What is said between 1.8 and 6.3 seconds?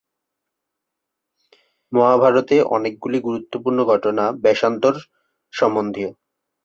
মহাভারতে অনেকগুলি গুরুত্বপূর্ণ ঘটনা বেশান্তর-সম্বন্ধীয়।